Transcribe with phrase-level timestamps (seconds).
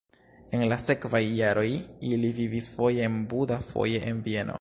[0.59, 1.67] En la sekvaj jaroj
[2.23, 4.49] li vivis foje en Buda, foje en Vieno.